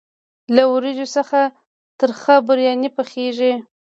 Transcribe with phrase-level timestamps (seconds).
[0.55, 1.39] له وریجو څخه
[1.99, 3.53] ترخه بریاني پخیږي.